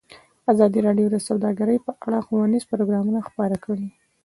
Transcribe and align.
ازادي 0.53 0.79
راډیو 0.87 1.07
د 1.11 1.17
سوداګري 1.27 1.77
په 1.85 1.91
اړه 2.05 2.19
ښوونیز 2.25 2.63
پروګرامونه 2.71 3.19
خپاره 3.27 3.55
کړي. 3.65 3.87